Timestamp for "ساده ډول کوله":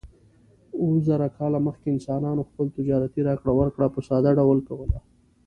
4.07-4.97